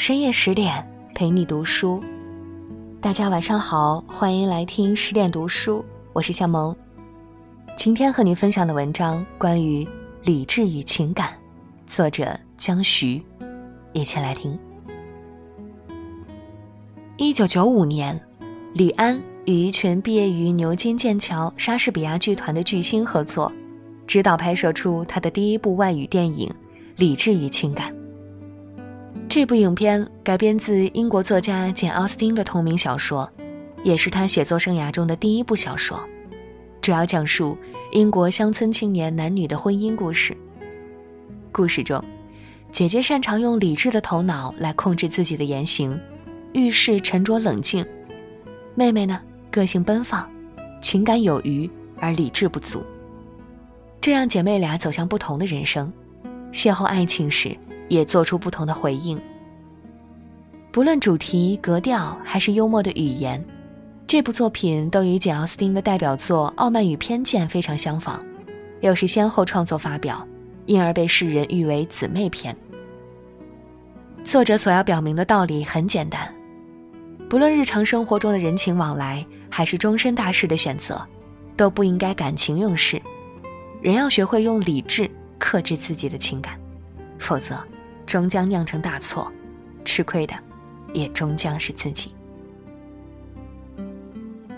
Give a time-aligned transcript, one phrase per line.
[0.00, 0.82] 深夜十点
[1.14, 2.02] 陪你读书，
[3.02, 5.84] 大家晚上好，欢迎来听十点读书，
[6.14, 6.74] 我是夏萌。
[7.76, 9.86] 今天和你分享的文章关于
[10.22, 11.34] 理智与情感，
[11.86, 13.22] 作者江徐，
[13.92, 14.58] 一起来听。
[17.18, 18.18] 一九九五年，
[18.72, 23.52] 李安与一群毕业于牛津、剑桥、莎士比亚剧团的巨星合作，
[24.06, 26.48] 指导拍摄出他的第一部外语电影
[26.96, 27.92] 《理智与情感》。
[29.30, 33.30] 这部影片改编自英国作家简·奥斯汀的同名小说，
[33.84, 36.04] 也是他写作生涯中的第一部小说。
[36.82, 37.56] 主要讲述
[37.92, 40.36] 英国乡村青年男女的婚姻故事。
[41.52, 42.04] 故事中，
[42.72, 45.96] 姐姐擅长用理智的头脑来控制自己的言行，
[46.52, 47.84] 遇事沉着冷静；
[48.74, 50.28] 妹妹呢，个性奔放，
[50.82, 52.82] 情感有余而理智不足。
[54.00, 55.92] 这让姐妹俩走向不同的人生，
[56.52, 57.56] 邂逅爱情时。
[57.90, 59.20] 也做出不同的回应。
[60.72, 63.44] 不论主题、格调还是幽默的语言，
[64.06, 68.24] 这部作品都与简·奥斯汀的代表作《傲慢与偏见》非常相仿，
[68.80, 70.24] 又是先后创作发表，
[70.66, 72.56] 因而被世人誉为姊妹篇。
[74.22, 76.32] 作者所要表明的道理很简单：
[77.28, 81.04] 不论日常生活中的人情往来，还是终身大事的选择，
[81.56, 83.02] 都不应该感情用事，
[83.82, 86.56] 人要学会用理智克制自己的情感，
[87.18, 87.60] 否则。
[88.10, 89.30] 终将酿成大错，
[89.84, 90.34] 吃亏的
[90.92, 92.12] 也终将是自己。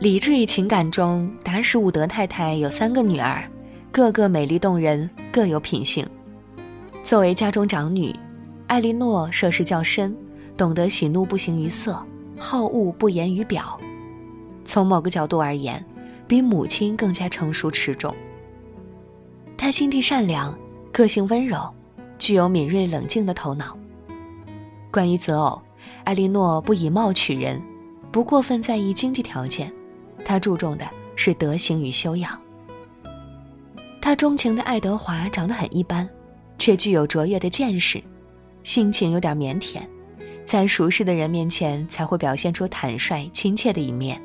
[0.00, 3.48] 理智与情感中，达什伍德太太有三个女儿，
[3.90, 6.06] 个个美丽动人，各有品性。
[7.02, 8.14] 作为家中长女，
[8.66, 10.14] 艾莉诺涉世较深，
[10.54, 11.98] 懂得喜怒不形于色，
[12.38, 13.80] 好恶不言于表。
[14.62, 15.82] 从某个角度而言，
[16.26, 18.14] 比母亲更加成熟持重。
[19.56, 20.54] 她心地善良，
[20.92, 21.66] 个性温柔。
[22.18, 23.76] 具有敏锐冷静的头脑。
[24.90, 25.60] 关于择偶，
[26.04, 27.62] 艾莉诺不以貌取人，
[28.10, 29.72] 不过分在意经济条件，
[30.24, 32.38] 她注重的是德行与修养。
[34.00, 36.08] 她钟情的爱德华长得很一般，
[36.58, 38.02] 却具有卓越的见识，
[38.64, 39.82] 性情有点腼腆，
[40.44, 44.20] 在熟识的人面前才会表现出坦率亲切的一面。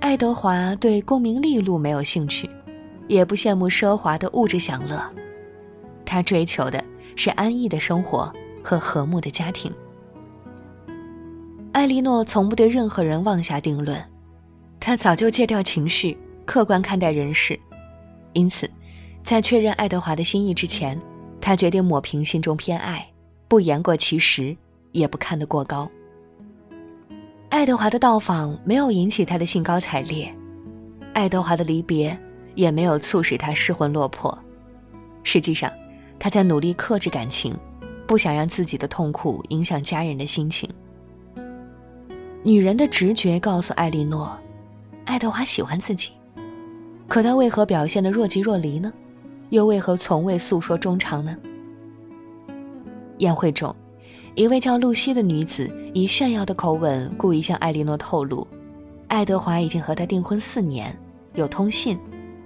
[0.00, 2.48] 爱德华对功名利禄没有兴趣，
[3.06, 5.00] 也不羡慕奢华的物质享乐。
[6.12, 6.84] 他追求的
[7.16, 8.30] 是安逸的生活
[8.62, 9.72] 和和睦的家庭。
[11.72, 13.98] 艾莉诺从不对任何人妄下定论，
[14.78, 16.14] 她早就戒掉情绪，
[16.44, 17.58] 客观看待人事。
[18.34, 18.70] 因此，
[19.24, 21.00] 在确认爱德华的心意之前，
[21.40, 23.08] 她决定抹平心中偏爱，
[23.48, 24.54] 不言过其实，
[24.90, 25.90] 也不看得过高。
[27.48, 30.30] 爱德华的到访没有引起他的兴高采烈，
[31.14, 32.14] 爱德华的离别
[32.54, 34.38] 也没有促使他失魂落魄。
[35.24, 35.72] 实际上，
[36.22, 37.52] 他在努力克制感情，
[38.06, 40.70] 不想让自己的痛苦影响家人的心情。
[42.44, 44.32] 女人的直觉告诉艾莉诺，
[45.04, 46.12] 爱德华喜欢自己，
[47.08, 48.92] 可他为何表现得若即若离呢？
[49.50, 51.36] 又为何从未诉说衷肠呢？
[53.18, 53.74] 宴会中，
[54.36, 58.46] 一位叫露西的女子以炫耀的口吻故意向艾莉诺透露，
[59.08, 60.96] 爱德华已经和她订婚四年，
[61.34, 61.98] 有通信，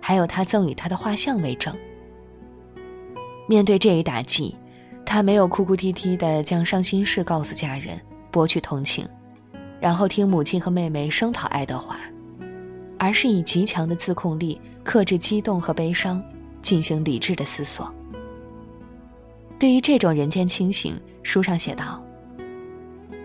[0.00, 1.76] 还有他赠予她的画像为证。
[3.48, 4.54] 面对这一打击，
[5.06, 7.98] 他没有哭哭啼啼地将伤心事告诉家人，
[8.30, 9.08] 博取同情，
[9.80, 11.98] 然后听母亲和妹妹声讨爱德华，
[12.98, 16.22] 而是以极强的自控力克制激动和悲伤，
[16.60, 17.90] 进行理智的思索。
[19.58, 22.04] 对于这种人间清醒，书上写道：“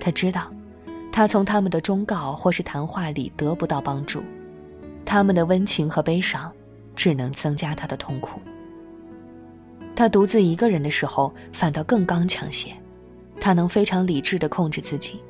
[0.00, 0.52] 他知道，
[1.12, 4.20] 他从他们的忠告或是谈话里得不到帮助，
[5.04, 6.52] 他们的温情和悲伤，
[6.96, 8.40] 只能增加他的痛苦。”
[9.98, 12.72] 他独自一个人的时候，反倒更刚强些。
[13.40, 15.20] 他能非常理智地控制自己，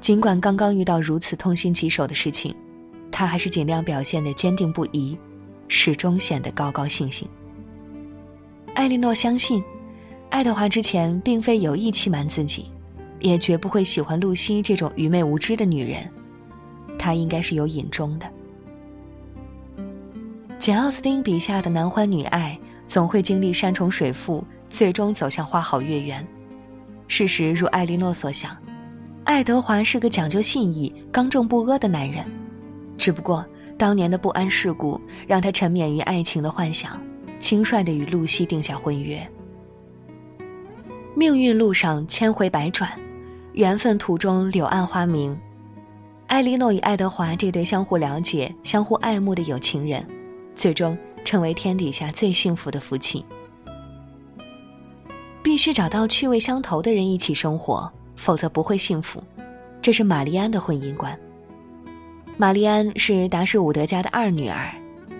[0.00, 2.52] 尽管刚刚遇到如此痛心疾首的事情，
[3.12, 5.16] 他还是尽量表现得坚定不移，
[5.68, 7.28] 始终显得高高兴兴。
[8.74, 9.62] 艾莉诺相信，
[10.30, 12.66] 爱德华之前并非有意欺瞒自己，
[13.20, 16.10] 也绝不会喜欢露西这种愚昧无知的女人，
[16.98, 18.26] 他应该是有隐衷的。
[20.58, 22.58] 简·奥斯汀笔下的男欢女爱。
[22.86, 26.26] 总会经历山重水复，最终走向花好月圆。
[27.08, 28.56] 事实如艾莉诺所想，
[29.24, 32.24] 爱德华是个讲究信义、刚正不阿的男人。
[32.96, 33.44] 只不过
[33.78, 37.00] 当年的不谙世故，让他沉湎于爱情的幻想，
[37.38, 39.24] 轻率地与露西定下婚约。
[41.14, 42.90] 命运路上千回百转，
[43.52, 45.38] 缘分途中柳暗花明。
[46.26, 50.04] 艾莉诺与爱德华这对相互了解、相互爱慕的有情人，
[50.54, 50.98] 最终。
[51.26, 53.22] 成为天底下最幸福的夫妻。
[55.42, 59.22] 必须找到趣味相投的人一起生活，否则不会幸福。
[59.82, 61.18] 这是玛丽安的婚姻观。
[62.36, 64.72] 玛丽安是达什伍德家的二女儿，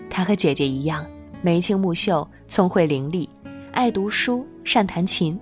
[0.08, 1.04] 她和姐姐一样
[1.42, 3.28] 眉清目秀、聪慧伶俐，
[3.72, 5.38] 爱读书、善弹琴，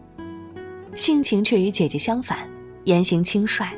[0.97, 2.39] 性情却与姐姐相反，
[2.85, 3.69] 言行轻率，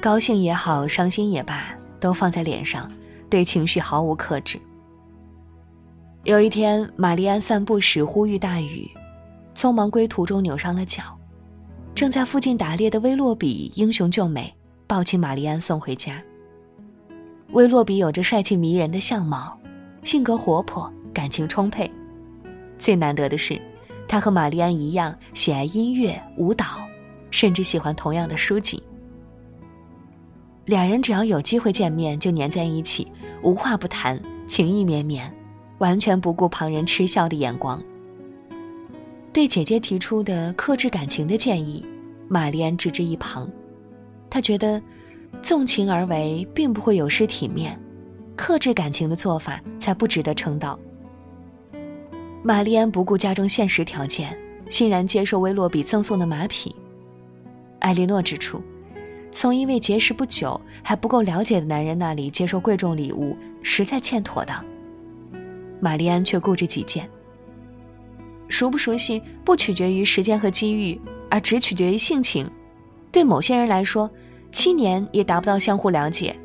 [0.00, 2.90] 高兴也好，伤心也罢，都放在脸上，
[3.30, 4.60] 对情绪毫无克制。
[6.24, 8.88] 有一天，玛丽安散步时忽遇大雨，
[9.56, 11.02] 匆忙归途中扭伤了脚，
[11.96, 14.54] 正在附近打猎的威洛比英雄救美，
[14.86, 16.22] 抱起玛丽安送回家。
[17.50, 19.58] 威洛比有着帅气迷人的相貌，
[20.04, 21.90] 性格活泼，感情充沛。
[22.78, 23.60] 最难得的是，
[24.06, 26.64] 他和玛丽安一样喜爱音乐、舞蹈，
[27.32, 28.80] 甚至喜欢同样的书籍。
[30.66, 33.10] 两人只要有机会见面，就黏在一起，
[33.42, 35.28] 无话不谈，情意绵绵，
[35.82, 37.82] 完全不顾旁人嗤笑的眼光。
[39.32, 41.84] 对姐姐提出的克制感情的建议，
[42.28, 43.50] 玛丽安置之一旁，
[44.30, 44.80] 她觉得。
[45.42, 47.76] 纵情而为并不会有失体面，
[48.36, 50.78] 克制感情的做法才不值得称道。
[52.42, 54.38] 玛丽安不顾家中现实条件，
[54.68, 56.76] 欣然接受威洛比赠送的马匹。
[57.80, 58.62] 艾莉诺指出，
[59.32, 64.62] 从一位结识不久还不够了解的男人那里接受贵重礼物，实在欠妥当。
[65.82, 67.06] 玛丽安却固执己见。
[68.48, 70.98] 熟不熟悉不取决于时间和机遇，
[71.28, 72.48] 而只取决于性情。
[73.10, 74.08] 对某些人来说。
[74.54, 76.36] 七年也达不到相互了解，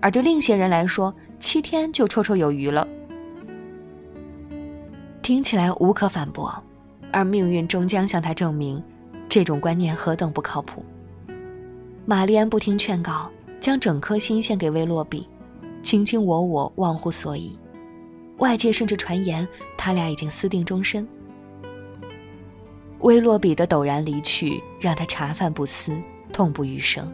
[0.00, 2.84] 而对另一些人来说，七天就绰绰有余了。
[5.22, 6.52] 听起来无可反驳，
[7.12, 8.82] 而命运终将向他证明，
[9.28, 10.84] 这种观念何等不靠谱。
[12.04, 13.30] 玛丽安不听劝告，
[13.60, 15.28] 将整颗心献给威洛比，
[15.84, 17.56] 卿卿我我，忘乎所以。
[18.42, 19.46] 外界甚至传言
[19.78, 21.06] 他俩已经私定终身。
[22.98, 25.96] 威洛比的陡然离去，让他茶饭不思，
[26.32, 27.08] 痛不欲生。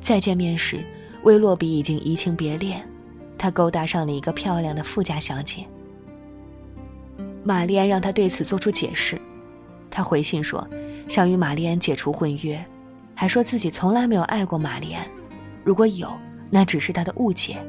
[0.00, 0.78] 再见面时，
[1.24, 2.88] 威洛比已经移情别恋，
[3.36, 5.66] 他勾搭上了一个漂亮的富家小姐。
[7.42, 9.20] 玛丽安让他对此做出解释，
[9.90, 10.64] 他回信说，
[11.08, 12.64] 想与玛丽安解除婚约，
[13.12, 15.04] 还说自己从来没有爱过玛丽安，
[15.64, 16.08] 如果有，
[16.48, 17.60] 那只是他的误解。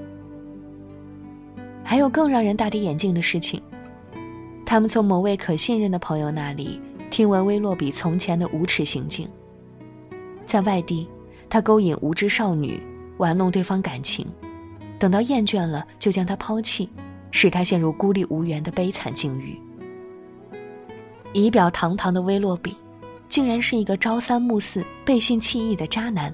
[1.89, 3.59] 还有更让人大跌眼镜的事情，
[4.63, 9.27] 他们从某位可信任的朋友那里听闻威洛比从前的无耻行径，
[10.45, 11.09] 在外地。
[11.49, 12.79] 他勾引无知少女，
[13.17, 14.23] 玩弄对方感情，
[14.99, 16.87] 等到厌倦了就将她抛弃，
[17.31, 19.59] 使她陷入孤立无援的悲惨境遇。
[21.33, 22.75] 仪表堂堂的威洛比，
[23.29, 26.31] 竟然是一个朝三暮四、背信弃义的渣男。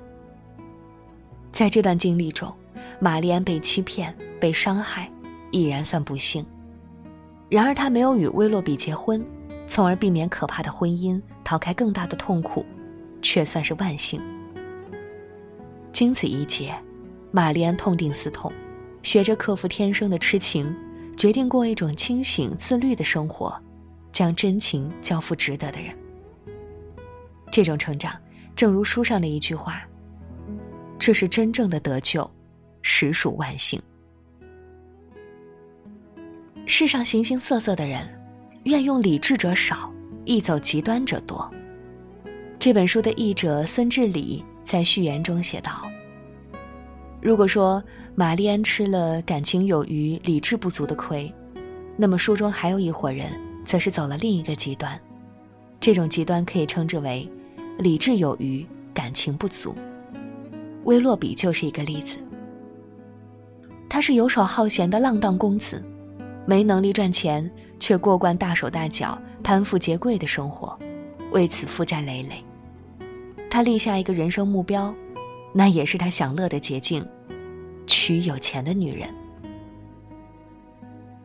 [1.54, 2.54] 在这段经历中，
[3.00, 5.10] 玛丽安被欺骗、被伤害，
[5.56, 6.46] 已然算不幸。
[7.50, 9.26] 然而，他没有与威洛比结婚，
[9.68, 12.66] 从而避免可怕的婚姻，逃开更大的痛苦，
[13.22, 14.20] 却算是万幸。
[15.94, 16.76] 经此一劫，
[17.32, 18.52] 玛丽安痛定思痛，
[19.02, 20.76] 学着克服天生的痴情，
[21.16, 23.58] 决定过一种清醒自律的生活，
[24.12, 25.96] 将真情交付值得的人。
[27.50, 28.14] 这种成长，
[28.58, 29.88] 正如书上的一句话
[31.00, 32.30] ：“这是真正的得救，
[32.82, 33.82] 实属万幸。”
[36.66, 38.08] 世上形形色色的人，
[38.64, 39.92] 愿用理智者少，
[40.26, 41.50] 易走极端者多。
[42.58, 44.44] 这本书的译者孙志礼。
[44.66, 45.84] 在序言中写道
[47.22, 47.82] ：“如果说
[48.16, 51.32] 玛丽安吃了感情有余、理智不足的亏，
[51.96, 53.30] 那么书中还有一伙人，
[53.64, 55.00] 则是走了另一个极端。
[55.80, 57.30] 这种极端可以称之为
[57.78, 59.76] 理智有余、感情不足。
[60.86, 62.18] 威洛比就是一个例子。
[63.88, 65.80] 他是游手好闲的浪荡公子，
[66.46, 67.50] 没能力赚钱，
[67.80, 70.78] 却过惯大手大脚、攀富结贵的生活，
[71.32, 72.44] 为此负债累累。”
[73.50, 74.94] 他立下一个人生目标，
[75.54, 77.06] 那也是他享乐的捷径，
[77.88, 79.08] 娶有钱的女人。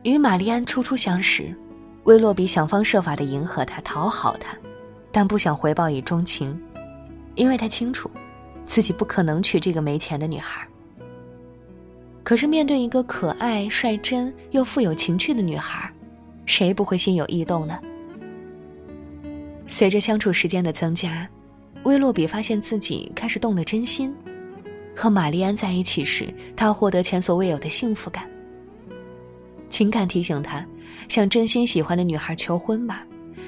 [0.03, 1.55] 与玛丽安初初相识，
[2.05, 4.57] 威洛比想方设法的迎合她、讨好她，
[5.11, 6.59] 但不想回报以钟情，
[7.35, 8.09] 因为他清楚，
[8.65, 10.65] 自己不可能娶这个没钱的女孩。
[12.23, 15.91] 可是面对一个可爱、率真又富有情趣的女孩，
[16.45, 17.79] 谁不会心有异动呢？
[19.67, 21.27] 随着相处时间的增加。
[21.83, 24.13] 威洛比发现自己开始动了真心，
[24.95, 28.29] 和玛丽安在一起时，他获得前所未有的幸福感。
[29.67, 30.63] 情感提醒他，
[31.09, 33.03] 向真心喜欢的女孩求婚吧，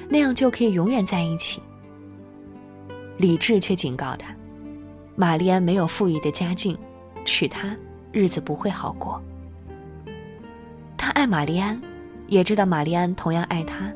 [0.08, 1.62] 那样就可以永远在一起。
[3.18, 4.34] 理智却警告他，
[5.14, 6.76] 玛丽安没有富裕的家境，
[7.24, 7.76] 娶她
[8.14, 9.20] 日子不会好过。
[10.96, 11.80] 他爱玛丽安，
[12.28, 13.92] 也知道玛丽安同样爱他，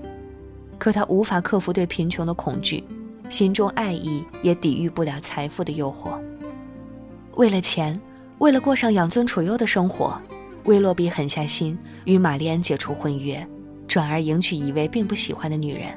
[0.76, 2.82] 可他无法克服对贫穷的恐惧，
[3.30, 6.18] 心中爱意也抵御不了财富的诱惑。
[7.36, 7.98] 为了钱，
[8.38, 10.20] 为了过上养尊处优的生活，
[10.64, 13.46] 威洛比狠下心与玛丽安解除婚约，
[13.86, 15.96] 转而迎娶一位并不喜欢的女人。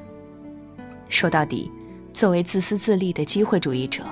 [1.09, 1.71] 说到底，
[2.13, 4.03] 作为自私自利的机会主义者，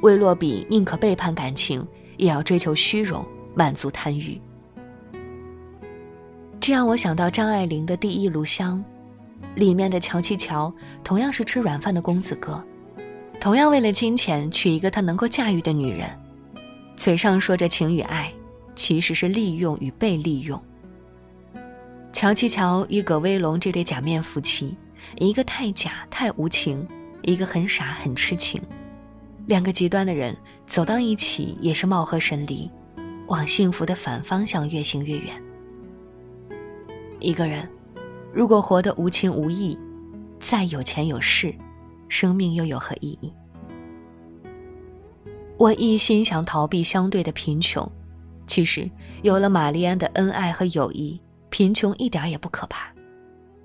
[0.00, 1.86] 威洛比宁可背叛感情，
[2.16, 4.40] 也要追求虚荣，满足贪欲。
[6.60, 8.78] 这让我想到张爱玲的《第一炉香》。
[9.56, 12.62] 里面的乔七乔同样是吃软饭的公子哥，
[13.40, 16.08] 同样为了金钱娶一个他能够驾驭的女人，
[16.96, 18.32] 嘴上说着情与爱，
[18.76, 20.60] 其实是利用与被利用。
[22.12, 24.76] 乔七乔与葛威龙这对假面夫妻，
[25.16, 26.86] 一个太假太无情，
[27.22, 28.62] 一个很傻很痴情，
[29.46, 32.70] 两个极端的人走到一起也是貌合神离，
[33.30, 35.42] 往幸福的反方向越行越远。
[37.18, 37.66] 一个人。
[38.32, 39.76] 如果活得无情无义，
[40.38, 41.52] 再有钱有势，
[42.08, 43.32] 生命又有何意义？
[45.56, 47.90] 我一心想逃避相对的贫穷，
[48.46, 48.88] 其实
[49.22, 51.20] 有了玛丽安的恩爱和友谊，
[51.50, 52.92] 贫穷一点也不可怕。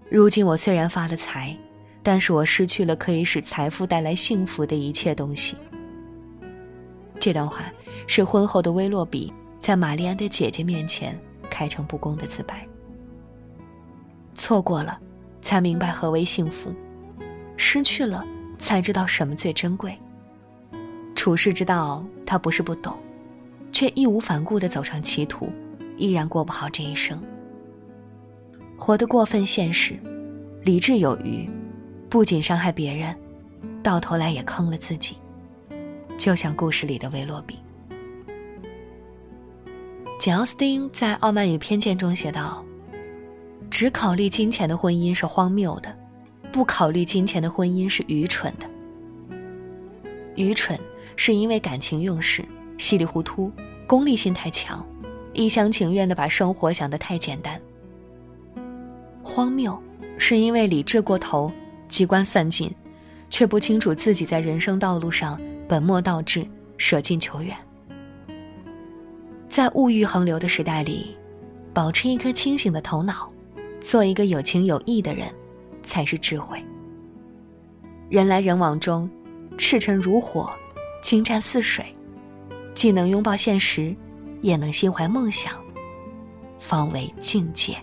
[0.09, 1.55] 如今我虽然发了财，
[2.01, 5.55] 但是我失去了可以使财富带来幸福的一切东西。
[7.19, 7.71] 这段话
[8.07, 9.31] 是婚后的威洛比
[9.65, 11.19] 在玛丽安的姐姐面前
[11.49, 12.67] 开诚布公的自白。
[14.35, 14.99] 错过了，
[15.41, 16.69] 才明白何为幸福；
[17.57, 18.23] 失去了，
[18.59, 19.97] 才知道什么最珍贵。
[21.15, 22.95] 处世之道，他不是不懂，
[23.71, 25.49] 却义无反顾地走上歧途，
[25.97, 27.19] 依然过不好这一生。
[28.77, 29.99] 活得过分现实，
[30.61, 31.49] 理智有余，
[32.07, 33.17] 不仅伤害别人，
[33.81, 35.17] 到头来也坑了自己。
[36.19, 37.57] 就像故事里的维洛比。
[40.25, 42.65] 简·奥斯汀在《傲慢与偏见》中写道。
[43.69, 45.95] 只考虑金钱的婚姻是荒谬的，
[46.51, 48.67] 不考虑金钱的婚姻是愚蠢的。
[50.35, 50.79] 愚蠢
[51.15, 52.43] 是因为感情用事、
[52.79, 53.51] 稀里糊涂、
[53.85, 54.83] 功利心太强，
[55.31, 57.61] 一厢情愿的把生活想得太简单。
[59.21, 59.79] 荒谬
[60.17, 61.51] 是因为理智过头、
[61.87, 62.73] 机关算尽，
[63.29, 66.43] 却不清楚自己在人生道路上本末倒置、
[66.79, 67.55] 舍近求远。
[69.55, 71.15] 在物欲横流的时代里，
[71.73, 73.31] 保持一颗清醒的头脑。
[73.79, 75.33] 做一个有情有义的人，
[75.81, 76.61] 才是智慧。
[78.09, 79.09] 人来人往中，
[79.57, 80.51] 赤诚如火，
[81.01, 81.85] 精湛似水，
[82.73, 83.95] 既能拥抱现实，
[84.41, 85.53] 也能心怀梦想，
[86.59, 87.77] 方为境界。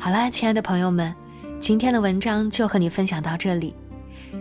[0.00, 1.14] 好啦，亲爱的朋友们，
[1.60, 3.72] 今天的文章就和你分享到这里。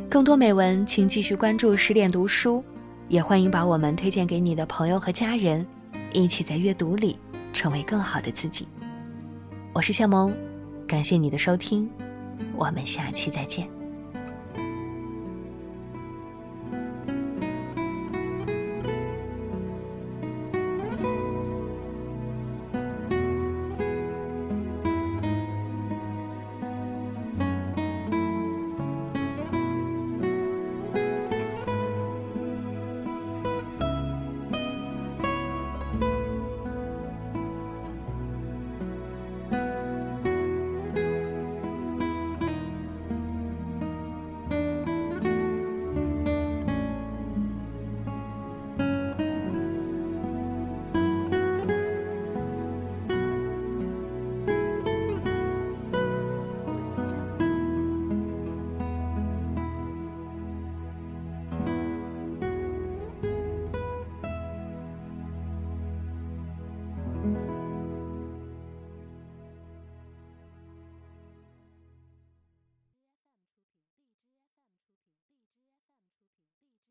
[0.10, 2.64] 更多美文，请继续关注十点读书，
[3.08, 5.66] 也欢迎把我们推荐给你的朋友和家人，
[6.14, 7.18] 一起在阅读里。
[7.54, 8.68] 成为更好的自己。
[9.74, 10.32] 我是向萌，
[10.88, 11.90] 感谢你的收听，
[12.56, 13.77] 我们下期再见。